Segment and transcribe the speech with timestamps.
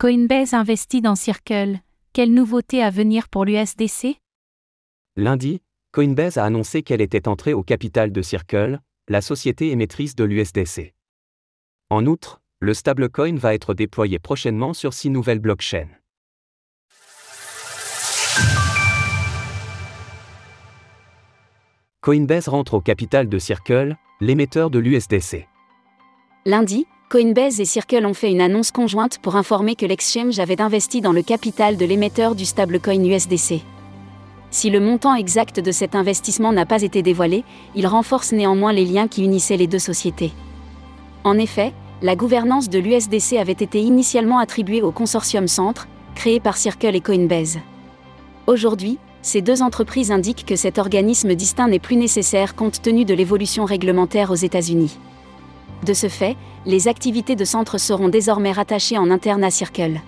[0.00, 1.78] Coinbase investit dans Circle.
[2.14, 4.16] Quelle nouveauté à venir pour l'USDC
[5.16, 5.60] Lundi,
[5.92, 10.94] Coinbase a annoncé qu'elle était entrée au capital de Circle, la société émettrice de l'USDC.
[11.90, 15.90] En outre, le stablecoin va être déployé prochainement sur six nouvelles blockchains.
[22.00, 25.46] Coinbase rentre au capital de Circle, l'émetteur de l'USDC.
[26.46, 31.00] Lundi, Coinbase et Circle ont fait une annonce conjointe pour informer que l'exchange avait investi
[31.00, 33.62] dans le capital de l'émetteur du stablecoin USDC.
[34.52, 37.42] Si le montant exact de cet investissement n'a pas été dévoilé,
[37.74, 40.30] il renforce néanmoins les liens qui unissaient les deux sociétés.
[41.24, 46.56] En effet, la gouvernance de l'USDC avait été initialement attribuée au consortium Centre, créé par
[46.56, 47.58] Circle et Coinbase.
[48.46, 53.14] Aujourd'hui, ces deux entreprises indiquent que cet organisme distinct n'est plus nécessaire compte tenu de
[53.14, 54.96] l'évolution réglementaire aux États-Unis.
[55.84, 60.00] De ce fait, les activités de centre seront désormais rattachées en interne à Circle.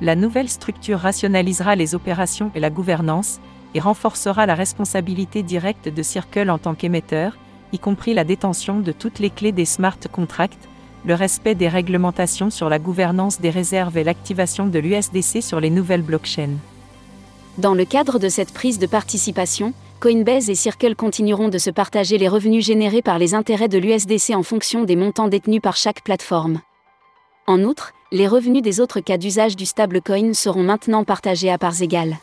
[0.00, 3.40] La nouvelle structure rationalisera les opérations et la gouvernance,
[3.74, 7.36] et renforcera la responsabilité directe de Circle en tant qu'émetteur,
[7.72, 10.68] y compris la détention de toutes les clés des smart contracts,
[11.04, 15.70] le respect des réglementations sur la gouvernance des réserves et l'activation de l'USDC sur les
[15.70, 16.56] nouvelles blockchains.
[17.58, 22.18] Dans le cadre de cette prise de participation, Coinbase et Circle continueront de se partager
[22.18, 26.04] les revenus générés par les intérêts de l'USDC en fonction des montants détenus par chaque
[26.04, 26.60] plateforme.
[27.46, 31.80] En outre, les revenus des autres cas d'usage du stablecoin seront maintenant partagés à parts
[31.80, 32.18] égales.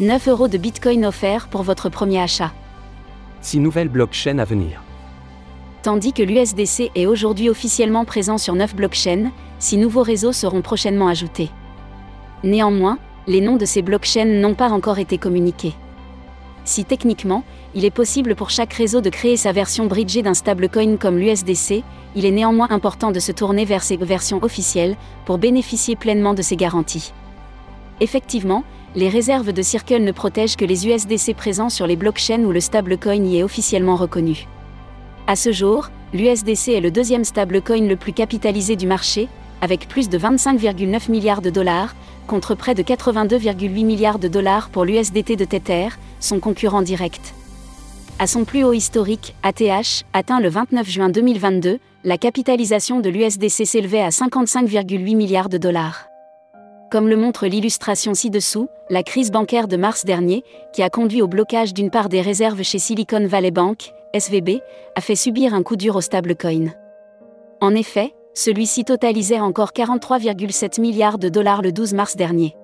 [0.00, 2.52] 9 euros de Bitcoin offerts pour votre premier achat.
[3.40, 4.82] Six nouvelles blockchains à venir.
[5.82, 9.30] Tandis que l'USDC est aujourd'hui officiellement présent sur 9 blockchains,
[9.60, 11.50] six nouveaux réseaux seront prochainement ajoutés.
[12.42, 15.74] Néanmoins, les noms de ces blockchains n'ont pas encore été communiqués.
[16.70, 17.42] Si techniquement,
[17.74, 21.82] il est possible pour chaque réseau de créer sa version bridgée d'un stablecoin comme l'USDC,
[22.14, 26.42] il est néanmoins important de se tourner vers ces versions officielles pour bénéficier pleinement de
[26.42, 27.12] ces garanties.
[27.98, 28.62] Effectivement,
[28.94, 32.60] les réserves de Circle ne protègent que les USDC présents sur les blockchains où le
[32.60, 34.46] stablecoin y est officiellement reconnu.
[35.26, 39.28] À ce jour, l'USDC est le deuxième stablecoin le plus capitalisé du marché,
[39.60, 41.94] avec plus de 25,9 milliards de dollars,
[42.26, 45.88] contre près de 82,8 milliards de dollars pour l'USDT de Tether,
[46.20, 47.34] son concurrent direct.
[48.18, 53.66] À son plus haut historique, ATH, atteint le 29 juin 2022, la capitalisation de l'USDC
[53.66, 56.06] s'élevait à 55,8 milliards de dollars.
[56.90, 60.42] Comme le montre l'illustration ci-dessous, la crise bancaire de mars dernier,
[60.72, 64.60] qui a conduit au blocage d'une part des réserves chez Silicon Valley Bank, SVB,
[64.96, 66.74] a fait subir un coup dur au stablecoin.
[67.60, 72.56] En effet, celui-ci totalisait encore 43,7 milliards de dollars le 12 mars dernier.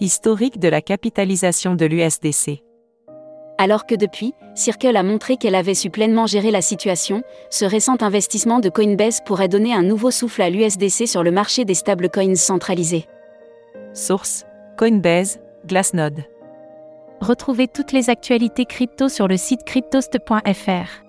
[0.00, 2.62] Historique de la capitalisation de l'USDC.
[3.58, 7.96] Alors que depuis, Circle a montré qu'elle avait su pleinement gérer la situation, ce récent
[8.00, 12.34] investissement de Coinbase pourrait donner un nouveau souffle à l'USDC sur le marché des stablecoins
[12.34, 13.06] centralisés.
[13.92, 14.44] Source
[14.76, 16.24] Coinbase, Glassnode.
[17.20, 21.04] Retrouvez toutes les actualités crypto sur le site cryptost.fr.